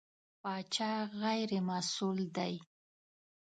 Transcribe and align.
پاچا 0.41 0.91
غېر 1.21 1.51
مسوول 1.67 2.19
دی. 2.35 2.53